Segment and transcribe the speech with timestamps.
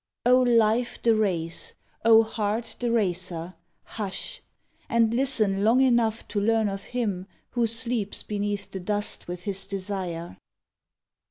[0.25, 1.73] O life the race!
[2.03, 3.53] O heart the racer!
[3.83, 4.41] Hush!
[4.89, 9.67] And listen long enough to learn of him Who sleeps beneath the dust with his
[9.67, 10.37] desire.